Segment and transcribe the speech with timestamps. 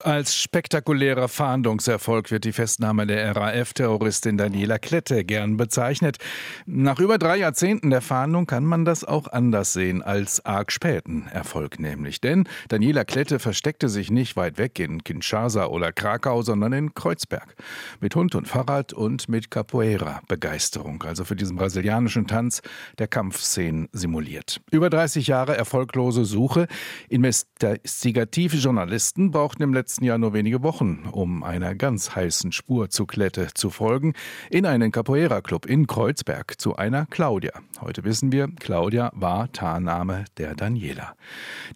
[0.00, 6.18] Als spektakulärer Fahndungserfolg wird die Festnahme der RAF-Terroristin Daniela Klette gern bezeichnet.
[6.66, 11.26] Nach über drei Jahrzehnten der Fahndung kann man das auch anders sehen als arg späten
[11.32, 12.20] Erfolg nämlich.
[12.20, 17.56] Denn Daniela Klette versteckte sich nicht weit weg in Kinshasa oder Krakau, sondern in Kreuzberg.
[18.00, 22.62] Mit Hund und Fahrrad und mit Capoeira-Begeisterung, also für diesen brasilianischen Tanz
[22.98, 24.60] der Kampfszenen simuliert.
[24.70, 26.68] Über 30 Jahre erfolglose Suche.
[27.08, 32.90] Investigative Journalisten brauchten im letzten letzten Jahr nur wenige Wochen, um einer ganz heißen Spur
[32.90, 34.12] zu Klette zu folgen,
[34.50, 37.52] in einen Capoeira-Club in Kreuzberg zu einer Claudia.
[37.80, 41.14] Heute wissen wir, Claudia war Tarnname der Daniela.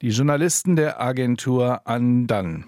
[0.03, 2.67] Die Journalisten der Agentur Andan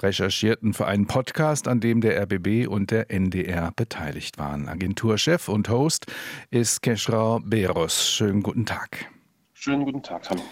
[0.00, 4.70] recherchierten für einen Podcast, an dem der RBB und der NDR beteiligt waren.
[4.70, 6.06] Agenturchef und Host
[6.50, 8.08] ist Keschrau Beros.
[8.08, 9.04] Schönen guten Tag.
[9.52, 10.42] Schönen guten Tag, hallo.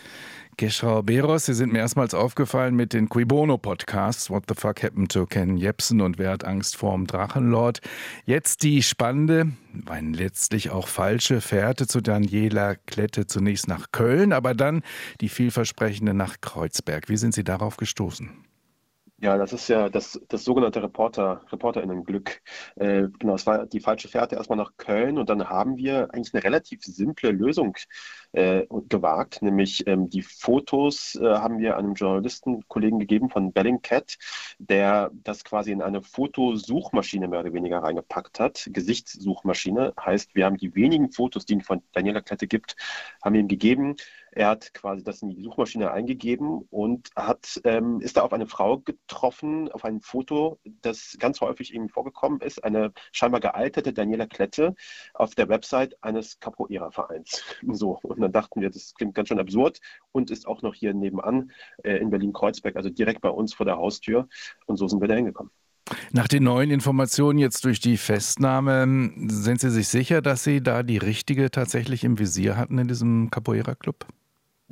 [0.61, 4.29] Geschrau Beros, Sie sind mir erstmals aufgefallen mit den Quibono Podcasts.
[4.29, 7.81] What the fuck happened to Ken Jepsen und Wer hat Angst vorm Drachenlord?
[8.27, 14.53] Jetzt die spannende, weil letztlich auch falsche Fährte zu Daniela Klette zunächst nach Köln, aber
[14.53, 14.83] dann
[15.23, 17.09] die vielversprechende nach Kreuzberg.
[17.09, 18.50] Wie sind Sie darauf gestoßen?
[19.23, 22.41] Ja, das ist ja das, das sogenannte Reporter, ReporterInnen-Glück.
[22.77, 26.33] Äh, genau, es war die falsche Fährte erstmal nach Köln und dann haben wir eigentlich
[26.33, 27.77] eine relativ simple Lösung
[28.33, 34.17] äh, gewagt, nämlich ähm, die Fotos äh, haben wir einem Journalistenkollegen gegeben von Bellingcat,
[34.59, 38.71] der das quasi in eine Fotosuchmaschine mehr oder weniger reingepackt hat.
[38.73, 42.75] Gesichtssuchmaschine heißt, wir haben die wenigen Fotos, die ihn von Daniela Klette gibt,
[43.23, 43.97] haben ihm gegeben
[44.33, 48.47] er hat quasi das in die Suchmaschine eingegeben und hat, ähm, ist da auf eine
[48.47, 54.27] Frau getroffen, auf ein Foto, das ganz häufig ihm vorgekommen ist, eine scheinbar gealterte Daniela
[54.27, 54.75] Klette
[55.15, 57.43] auf der Website eines Capoeira-Vereins.
[57.81, 59.79] So, und dann dachten wir, das klingt ganz schön absurd
[60.13, 63.77] und ist auch noch hier nebenan äh, in Berlin-Kreuzberg, also direkt bei uns vor der
[63.77, 64.29] Haustür.
[64.67, 65.53] Und so sind wir da hingekommen.
[66.13, 70.83] Nach den neuen Informationen jetzt durch die Festnahme, sind Sie sich sicher, dass Sie da
[70.83, 74.07] die richtige tatsächlich im Visier hatten in diesem Capoeira-Club?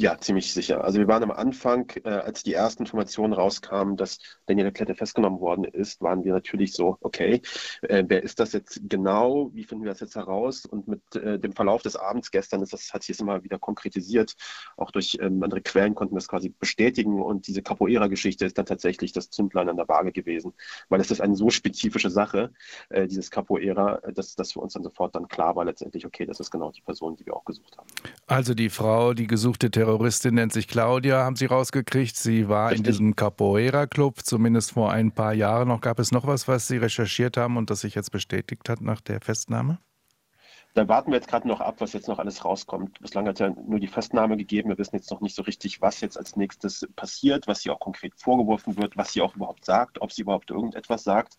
[0.00, 0.84] Ja, ziemlich sicher.
[0.84, 5.40] Also wir waren am Anfang, äh, als die ersten Informationen rauskamen, dass Daniela Klette festgenommen
[5.40, 7.42] worden ist, waren wir natürlich so, okay,
[7.82, 9.50] äh, wer ist das jetzt genau?
[9.54, 10.66] Wie finden wir das jetzt heraus?
[10.66, 13.58] Und mit äh, dem Verlauf des Abends gestern ist das, hat sich das immer wieder
[13.58, 14.36] konkretisiert.
[14.76, 17.20] Auch durch ähm, andere Quellen konnten wir das quasi bestätigen.
[17.20, 20.52] Und diese Capoeira-Geschichte ist dann tatsächlich das Zündlein an der Waage gewesen,
[20.90, 22.52] weil es ist eine so spezifische Sache,
[22.90, 26.38] äh, dieses Capoeira, dass das für uns dann sofort dann klar war letztendlich, okay, das
[26.38, 27.88] ist genau die Person, die wir auch gesucht haben.
[28.28, 32.14] Also die Frau, die gesuchte Terroristin Terroristin nennt sich Claudia, haben Sie rausgekriegt.
[32.14, 32.78] Sie war Richtig.
[32.78, 35.80] in diesem Capoeira-Club, zumindest vor ein paar Jahren noch.
[35.80, 39.00] Gab es noch was, was Sie recherchiert haben und das sich jetzt bestätigt hat nach
[39.00, 39.78] der Festnahme?
[40.74, 43.00] Da warten wir jetzt gerade noch ab, was jetzt noch alles rauskommt.
[43.00, 44.68] Bislang hat ja nur die Festnahme gegeben.
[44.68, 47.80] Wir wissen jetzt noch nicht so richtig, was jetzt als nächstes passiert, was sie auch
[47.80, 51.36] konkret vorgeworfen wird, was sie auch überhaupt sagt, ob sie überhaupt irgendetwas sagt.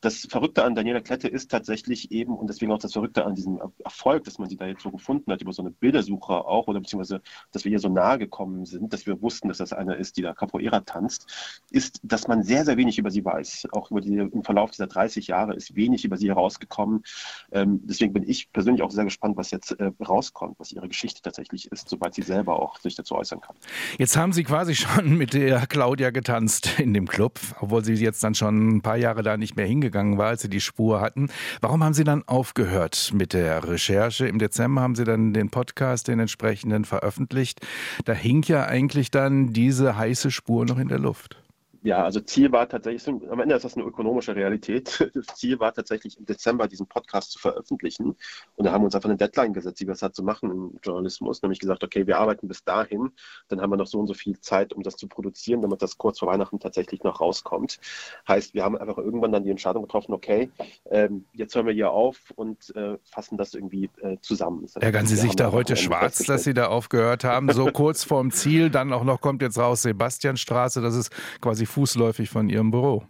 [0.00, 3.60] Das Verrückte an Daniela Klette ist tatsächlich eben, und deswegen auch das Verrückte an diesem
[3.84, 6.80] Erfolg, dass man sie da jetzt so gefunden hat, über so eine Bildersuche auch, oder
[6.80, 7.22] beziehungsweise,
[7.52, 10.22] dass wir ihr so nahe gekommen sind, dass wir wussten, dass das eine ist, die
[10.22, 13.68] da Capoeira tanzt, ist, dass man sehr, sehr wenig über sie weiß.
[13.72, 17.04] Auch über die, im Verlauf dieser 30 Jahre ist wenig über sie herausgekommen.
[17.52, 21.20] Ähm, deswegen bin ich persönlich auch sehr gespannt, was jetzt äh, rauskommt, was ihre Geschichte
[21.20, 23.56] tatsächlich ist, sobald sie selber auch sich dazu äußern kann.
[23.98, 28.22] Jetzt haben Sie quasi schon mit der Claudia getanzt in dem Club, obwohl sie jetzt
[28.22, 31.28] dann schon ein paar Jahre da nicht mehr hingegangen war, als Sie die Spur hatten.
[31.60, 34.26] Warum haben Sie dann aufgehört mit der Recherche?
[34.26, 37.60] Im Dezember haben Sie dann den Podcast, den entsprechenden, veröffentlicht.
[38.04, 41.41] Da hing ja eigentlich dann diese heiße Spur noch in der Luft.
[41.84, 45.10] Ja, also Ziel war tatsächlich, am Ende ist das eine ökonomische Realität.
[45.22, 48.16] Das Ziel war tatsächlich im Dezember diesen Podcast zu veröffentlichen.
[48.56, 50.50] Und da haben wir uns einfach eine Deadline gesetzt, wie wir es halt so machen
[50.50, 51.42] im Journalismus.
[51.42, 53.10] Nämlich gesagt, okay, wir arbeiten bis dahin,
[53.48, 55.98] dann haben wir noch so und so viel Zeit, um das zu produzieren, damit das
[55.98, 57.78] kurz vor Weihnachten tatsächlich noch rauskommt.
[58.26, 60.50] Heißt, wir haben einfach irgendwann dann die Entscheidung getroffen, okay,
[60.90, 64.66] ähm, jetzt hören wir hier auf und äh, fassen das irgendwie äh, zusammen.
[64.80, 67.52] Ärgern Sie sich da heute schwarz, dass Sie da aufgehört haben?
[67.52, 71.10] So kurz vorm Ziel, dann auch noch kommt jetzt raus Sebastianstraße, das ist
[71.40, 73.04] quasi fußläufig von Ihrem Büro.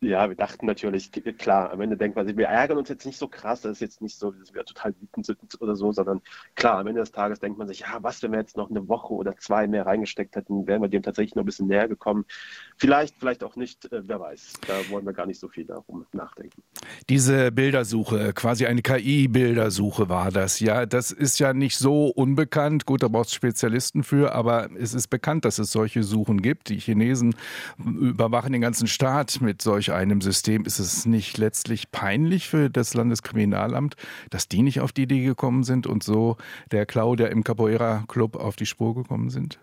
[0.00, 3.18] Ja, wir dachten natürlich, klar, am Ende denkt man sich, wir ärgern uns jetzt nicht
[3.18, 6.20] so krass, das ist jetzt nicht so, dass wir total wütend sind oder so, sondern
[6.54, 8.88] klar, am Ende des Tages denkt man sich, ja, was, wenn wir jetzt noch eine
[8.88, 12.26] Woche oder zwei mehr reingesteckt hätten, wären wir dem tatsächlich noch ein bisschen näher gekommen.
[12.76, 14.54] Vielleicht, vielleicht auch nicht, äh, wer weiß.
[14.66, 16.62] Da wollen wir gar nicht so viel darum nachdenken.
[17.08, 20.86] Diese Bildersuche, quasi eine KI-Bildersuche war das, ja.
[20.86, 22.86] Das ist ja nicht so unbekannt.
[22.86, 26.68] Gut, da braucht es Spezialisten für, aber es ist bekannt, dass es solche Suchen gibt.
[26.68, 27.34] Die Chinesen
[27.78, 32.70] überwachen den ganzen Staat mit solchen solch einem System, ist es nicht letztlich peinlich für
[32.70, 33.96] das Landeskriminalamt,
[34.30, 36.36] dass die nicht auf die Idee gekommen sind und so
[36.70, 39.58] der Claudia im Capoeira Club auf die Spur gekommen sind?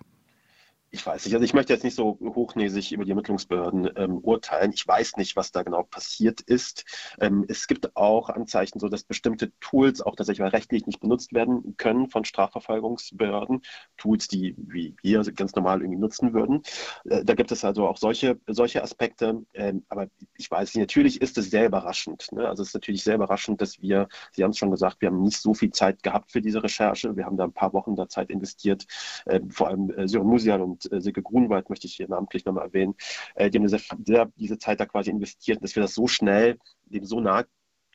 [0.93, 4.71] Ich weiß nicht, also ich möchte jetzt nicht so hochnäsig über die Ermittlungsbehörden ähm, urteilen.
[4.73, 6.85] Ich weiß nicht, was da genau passiert ist.
[7.19, 11.75] Ähm, es gibt auch Anzeichen, so dass bestimmte Tools auch tatsächlich rechtlich nicht benutzt werden
[11.77, 13.63] können von Strafverfolgungsbehörden.
[13.97, 16.61] Tools, die wie wir ganz normal irgendwie nutzen würden.
[17.05, 19.43] Äh, da gibt es also auch solche, solche Aspekte.
[19.55, 22.31] Ähm, aber ich weiß nicht, natürlich ist es sehr überraschend.
[22.33, 22.47] Ne?
[22.47, 25.23] Also es ist natürlich sehr überraschend, dass wir, Sie haben es schon gesagt, wir haben
[25.23, 27.15] nicht so viel Zeit gehabt für diese Recherche.
[27.15, 28.85] Wir haben da ein paar Wochen da Zeit investiert.
[29.25, 32.45] Äh, vor allem äh, Sören Musial und und äh, Silke Grunwald möchte ich hier namentlich
[32.45, 32.95] nochmal erwähnen,
[33.35, 36.57] äh, die haben diese, sehr, diese Zeit da quasi investiert, dass wir das so schnell,
[36.85, 37.45] dem so nahe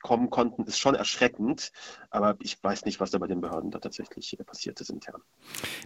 [0.02, 1.72] kommen konnten, ist schon erschreckend.
[2.10, 5.20] Aber ich weiß nicht, was da bei den Behörden da tatsächlich äh, passiert ist intern.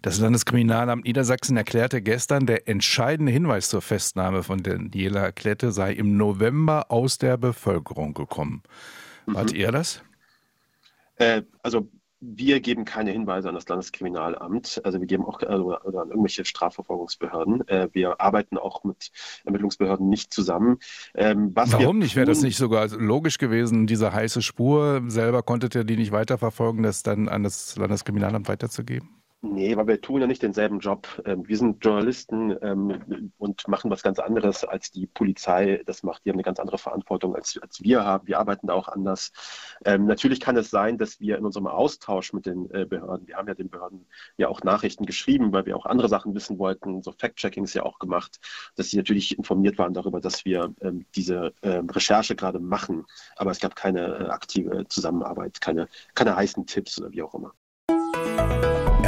[0.02, 6.16] Das Landeskriminalamt Niedersachsen erklärte gestern, der entscheidende Hinweis zur Festnahme von Daniela Klette sei im
[6.16, 8.62] November aus der Bevölkerung gekommen.
[9.26, 9.34] Mhm.
[9.34, 10.02] Wart ihr das?
[11.16, 11.88] Äh, also
[12.23, 16.45] wir geben keine Hinweise an das Landeskriminalamt, also wir geben auch also, oder an irgendwelche
[16.45, 17.67] Strafverfolgungsbehörden.
[17.67, 19.11] Äh, wir arbeiten auch mit
[19.45, 20.79] Ermittlungsbehörden nicht zusammen.
[21.15, 22.15] Ähm, Warum nicht?
[22.15, 26.85] Wäre das nicht sogar logisch gewesen, diese heiße Spur selber konntet ihr die nicht weiterverfolgen,
[26.85, 29.22] das dann an das Landeskriminalamt weiterzugeben?
[29.44, 31.21] Nee, weil wir tun ja nicht denselben Job.
[31.25, 36.25] Ähm, wir sind Journalisten ähm, und machen was ganz anderes als die Polizei das macht.
[36.25, 38.29] Die haben eine ganz andere Verantwortung als, als wir haben.
[38.29, 39.33] Wir arbeiten da auch anders.
[39.85, 43.37] Ähm, natürlich kann es sein, dass wir in unserem Austausch mit den äh, Behörden, wir
[43.37, 44.06] haben ja den Behörden
[44.37, 47.99] ja auch Nachrichten geschrieben, weil wir auch andere Sachen wissen wollten, so Fact-Checkings ja auch
[47.99, 48.38] gemacht,
[48.77, 50.73] dass sie natürlich informiert waren darüber, dass wir
[51.15, 53.06] diese Recherche gerade machen.
[53.37, 57.53] Aber es gab keine äh, aktive Zusammenarbeit, keine, keine heißen Tipps oder wie auch immer.